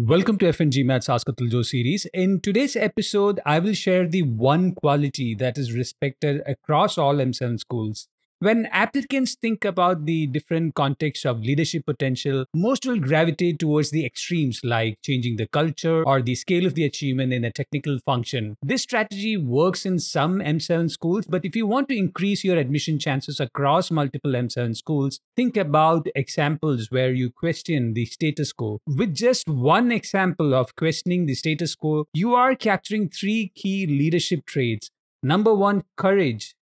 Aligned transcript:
Welcome 0.00 0.38
to 0.38 0.46
F1GMAT's 0.46 1.08
Ask 1.08 1.26
Atul 1.26 1.64
series. 1.64 2.06
In 2.14 2.40
today's 2.40 2.76
episode, 2.76 3.40
I 3.44 3.58
will 3.58 3.72
share 3.72 4.06
the 4.06 4.22
one 4.22 4.72
quality 4.76 5.34
that 5.34 5.58
is 5.58 5.72
respected 5.72 6.40
across 6.46 6.96
all 6.96 7.16
M7 7.16 7.58
schools. 7.58 8.06
When 8.40 8.66
applicants 8.66 9.34
think 9.34 9.64
about 9.64 10.06
the 10.06 10.28
different 10.28 10.76
contexts 10.76 11.26
of 11.26 11.40
leadership 11.40 11.84
potential, 11.84 12.44
most 12.54 12.86
will 12.86 13.00
gravitate 13.00 13.58
towards 13.58 13.90
the 13.90 14.06
extremes 14.06 14.60
like 14.62 15.02
changing 15.02 15.38
the 15.38 15.48
culture 15.48 16.04
or 16.04 16.22
the 16.22 16.36
scale 16.36 16.64
of 16.64 16.74
the 16.74 16.84
achievement 16.84 17.32
in 17.32 17.42
a 17.42 17.50
technical 17.50 17.98
function. 18.06 18.54
This 18.62 18.82
strategy 18.82 19.36
works 19.36 19.84
in 19.84 19.98
some 19.98 20.38
M7 20.38 20.88
schools, 20.88 21.24
but 21.28 21.44
if 21.44 21.56
you 21.56 21.66
want 21.66 21.88
to 21.88 21.98
increase 21.98 22.44
your 22.44 22.58
admission 22.58 23.00
chances 23.00 23.40
across 23.40 23.90
multiple 23.90 24.30
M7 24.30 24.76
schools, 24.76 25.18
think 25.34 25.56
about 25.56 26.06
examples 26.14 26.92
where 26.92 27.12
you 27.12 27.30
question 27.30 27.94
the 27.94 28.04
status 28.04 28.52
quo. 28.52 28.78
With 28.86 29.16
just 29.16 29.48
one 29.48 29.90
example 29.90 30.54
of 30.54 30.76
questioning 30.76 31.26
the 31.26 31.34
status 31.34 31.74
quo, 31.74 32.04
you 32.14 32.36
are 32.36 32.54
capturing 32.54 33.08
three 33.08 33.50
key 33.56 33.84
leadership 33.84 34.46
traits. 34.46 34.90
Number 35.24 35.52
one, 35.52 35.82
courage. 35.96 36.54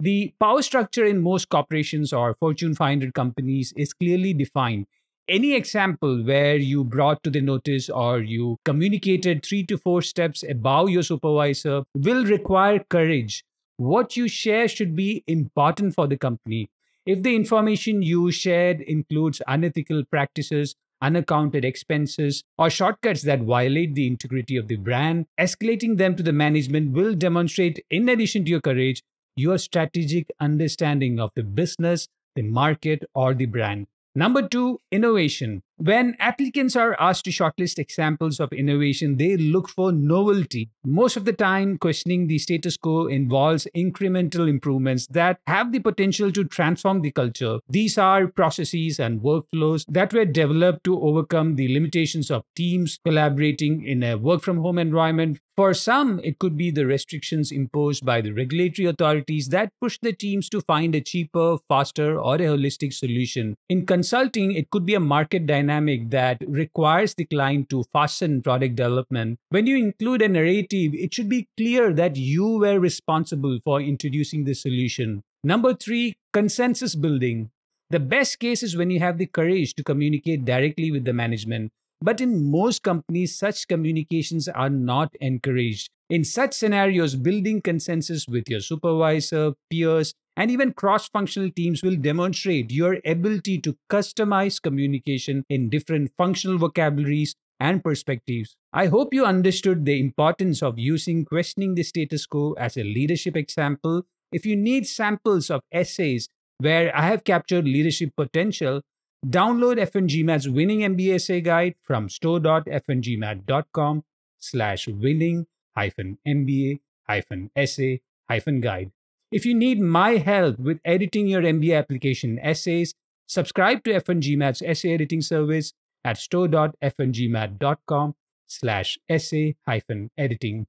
The 0.00 0.32
power 0.38 0.62
structure 0.62 1.04
in 1.04 1.22
most 1.22 1.48
corporations 1.48 2.12
or 2.12 2.34
Fortune 2.34 2.76
500 2.76 3.14
companies 3.14 3.72
is 3.76 3.92
clearly 3.92 4.32
defined. 4.32 4.86
Any 5.28 5.54
example 5.54 6.22
where 6.22 6.56
you 6.56 6.84
brought 6.84 7.24
to 7.24 7.30
the 7.30 7.40
notice 7.40 7.90
or 7.90 8.20
you 8.20 8.58
communicated 8.64 9.44
three 9.44 9.64
to 9.66 9.76
four 9.76 10.02
steps 10.02 10.44
above 10.48 10.90
your 10.90 11.02
supervisor 11.02 11.82
will 11.96 12.24
require 12.24 12.78
courage. 12.88 13.44
What 13.76 14.16
you 14.16 14.28
share 14.28 14.68
should 14.68 14.94
be 14.94 15.24
important 15.26 15.96
for 15.96 16.06
the 16.06 16.16
company. 16.16 16.70
If 17.04 17.24
the 17.24 17.34
information 17.34 18.00
you 18.00 18.30
shared 18.30 18.80
includes 18.82 19.42
unethical 19.48 20.04
practices, 20.04 20.76
unaccounted 21.02 21.64
expenses, 21.64 22.44
or 22.56 22.70
shortcuts 22.70 23.22
that 23.22 23.42
violate 23.42 23.96
the 23.96 24.06
integrity 24.06 24.56
of 24.56 24.68
the 24.68 24.76
brand, 24.76 25.26
escalating 25.40 25.98
them 25.98 26.14
to 26.14 26.22
the 26.22 26.32
management 26.32 26.92
will 26.92 27.14
demonstrate, 27.14 27.84
in 27.90 28.08
addition 28.08 28.44
to 28.44 28.50
your 28.52 28.60
courage, 28.60 29.02
your 29.38 29.58
strategic 29.58 30.30
understanding 30.40 31.20
of 31.20 31.30
the 31.34 31.42
business, 31.42 32.08
the 32.34 32.42
market, 32.42 33.04
or 33.14 33.34
the 33.34 33.46
brand. 33.46 33.86
Number 34.14 34.48
two, 34.48 34.80
innovation. 34.90 35.62
When 35.76 36.16
applicants 36.18 36.74
are 36.74 36.96
asked 36.98 37.24
to 37.26 37.30
shortlist 37.30 37.78
examples 37.78 38.40
of 38.40 38.52
innovation, 38.52 39.16
they 39.16 39.36
look 39.36 39.68
for 39.68 39.92
novelty. 39.92 40.70
Most 40.84 41.16
of 41.16 41.24
the 41.24 41.32
time, 41.32 41.78
questioning 41.78 42.26
the 42.26 42.38
status 42.38 42.76
quo 42.76 43.06
involves 43.06 43.68
incremental 43.76 44.48
improvements 44.48 45.06
that 45.08 45.38
have 45.46 45.70
the 45.70 45.78
potential 45.78 46.32
to 46.32 46.42
transform 46.42 47.02
the 47.02 47.12
culture. 47.12 47.60
These 47.68 47.96
are 47.96 48.26
processes 48.26 48.98
and 48.98 49.20
workflows 49.20 49.84
that 49.86 50.12
were 50.12 50.24
developed 50.24 50.82
to 50.84 51.00
overcome 51.00 51.54
the 51.54 51.72
limitations 51.72 52.28
of 52.28 52.42
teams 52.56 52.98
collaborating 53.04 53.84
in 53.84 54.02
a 54.02 54.16
work 54.16 54.42
from 54.42 54.56
home 54.56 54.78
environment. 54.78 55.38
For 55.58 55.74
some, 55.74 56.20
it 56.22 56.38
could 56.38 56.56
be 56.56 56.70
the 56.70 56.86
restrictions 56.86 57.50
imposed 57.50 58.06
by 58.06 58.20
the 58.20 58.30
regulatory 58.30 58.86
authorities 58.86 59.48
that 59.48 59.72
push 59.80 59.98
the 60.00 60.12
teams 60.12 60.48
to 60.50 60.60
find 60.60 60.94
a 60.94 61.00
cheaper, 61.00 61.56
faster, 61.66 62.16
or 62.16 62.36
a 62.36 62.46
holistic 62.54 62.92
solution. 62.92 63.56
In 63.68 63.84
consulting, 63.84 64.52
it 64.52 64.70
could 64.70 64.86
be 64.86 64.94
a 64.94 65.00
market 65.00 65.48
dynamic 65.48 66.10
that 66.10 66.40
requires 66.46 67.12
the 67.16 67.24
client 67.24 67.70
to 67.70 67.82
fasten 67.92 68.40
product 68.40 68.76
development, 68.76 69.40
when 69.48 69.66
you 69.66 69.76
include 69.76 70.22
a 70.22 70.28
narrative, 70.28 70.94
it 70.94 71.12
should 71.12 71.28
be 71.28 71.48
clear 71.56 71.92
that 71.92 72.14
you 72.14 72.46
were 72.46 72.78
responsible 72.78 73.58
for 73.64 73.80
introducing 73.80 74.44
the 74.44 74.54
solution. 74.54 75.24
Number 75.42 75.74
three, 75.74 76.14
consensus 76.32 76.94
building. 76.94 77.50
The 77.90 77.98
best 77.98 78.38
case 78.38 78.62
is 78.62 78.76
when 78.76 78.90
you 78.90 79.00
have 79.00 79.18
the 79.18 79.26
courage 79.26 79.74
to 79.74 79.82
communicate 79.82 80.44
directly 80.44 80.92
with 80.92 81.04
the 81.04 81.14
management. 81.14 81.72
But 82.00 82.20
in 82.20 82.50
most 82.50 82.82
companies, 82.82 83.36
such 83.36 83.66
communications 83.66 84.48
are 84.48 84.70
not 84.70 85.14
encouraged. 85.20 85.90
In 86.08 86.24
such 86.24 86.54
scenarios, 86.54 87.16
building 87.16 87.60
consensus 87.60 88.26
with 88.28 88.48
your 88.48 88.60
supervisor, 88.60 89.52
peers, 89.70 90.14
and 90.36 90.50
even 90.50 90.72
cross 90.72 91.08
functional 91.08 91.50
teams 91.50 91.82
will 91.82 91.96
demonstrate 91.96 92.70
your 92.70 92.98
ability 93.04 93.60
to 93.62 93.76
customize 93.90 94.62
communication 94.62 95.44
in 95.48 95.68
different 95.68 96.12
functional 96.16 96.56
vocabularies 96.56 97.34
and 97.58 97.82
perspectives. 97.82 98.54
I 98.72 98.86
hope 98.86 99.12
you 99.12 99.24
understood 99.24 99.84
the 99.84 99.98
importance 99.98 100.62
of 100.62 100.78
using 100.78 101.24
questioning 101.24 101.74
the 101.74 101.82
status 101.82 102.24
quo 102.24 102.52
as 102.52 102.76
a 102.76 102.84
leadership 102.84 103.36
example. 103.36 104.04
If 104.30 104.46
you 104.46 104.54
need 104.54 104.86
samples 104.86 105.50
of 105.50 105.62
essays 105.72 106.28
where 106.58 106.96
I 106.96 107.06
have 107.06 107.24
captured 107.24 107.64
leadership 107.64 108.10
potential, 108.16 108.82
download 109.26 109.76
F1GMAT's 109.78 110.48
winning 110.48 110.80
MBA 110.80 111.16
essay 111.16 111.40
guide 111.40 111.74
from 111.82 112.08
store.f1gmat.com 112.08 114.04
slash 114.38 114.88
winning 114.88 115.46
hyphen 115.76 116.18
MBA 116.26 116.80
hyphen 117.08 117.50
essay 117.56 118.00
hyphen 118.28 118.60
guide. 118.60 118.92
If 119.30 119.44
you 119.44 119.54
need 119.54 119.80
my 119.80 120.16
help 120.16 120.58
with 120.58 120.80
editing 120.84 121.26
your 121.26 121.42
MBA 121.42 121.76
application 121.76 122.38
essays, 122.38 122.94
subscribe 123.26 123.84
to 123.84 123.92
F1GMAT's 123.92 124.62
essay 124.62 124.94
editing 124.94 125.20
service 125.20 125.74
at 126.04 126.16
store.f1gmat.com 126.16 128.14
slash 128.46 128.98
essay 129.08 129.56
hyphen 129.66 130.10
editing. 130.16 130.66